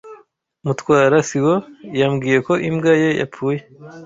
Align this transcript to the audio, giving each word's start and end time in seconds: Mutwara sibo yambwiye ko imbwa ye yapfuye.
Mutwara 0.65 1.17
sibo 1.27 1.53
yambwiye 1.99 2.37
ko 2.47 2.53
imbwa 2.67 2.91
ye 3.01 3.09
yapfuye. 3.19 3.59